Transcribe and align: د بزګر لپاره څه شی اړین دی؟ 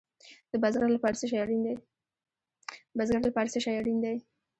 د 0.51 0.53
بزګر 0.63 0.89
لپاره 0.95 1.15
څه 3.53 3.59
شی 3.67 3.71
اړین 3.81 3.99
دی؟ 4.03 4.15